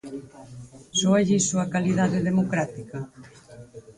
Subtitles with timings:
[0.99, 2.99] ¿Sóalle iso a calidade democrática?